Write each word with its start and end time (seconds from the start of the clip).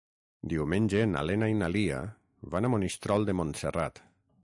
Diumenge 0.53 1.03
na 1.11 1.21
Lena 1.31 1.51
i 1.55 1.59
na 1.61 1.69
Lia 1.75 2.01
van 2.57 2.69
a 2.71 2.75
Monistrol 2.77 3.31
de 3.33 3.41
Montserrat. 3.43 4.07